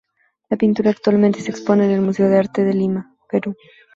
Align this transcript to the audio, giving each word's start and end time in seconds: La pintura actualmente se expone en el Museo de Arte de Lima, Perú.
La 0.49 0.57
pintura 0.57 0.89
actualmente 0.89 1.41
se 1.41 1.51
expone 1.51 1.85
en 1.85 1.91
el 1.91 2.01
Museo 2.01 2.27
de 2.27 2.39
Arte 2.39 2.63
de 2.63 2.73
Lima, 2.73 3.15
Perú. 3.29 3.53